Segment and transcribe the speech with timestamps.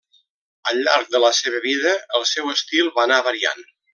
[0.71, 3.65] Al llarg de la seva vida el seu estil va anar variant.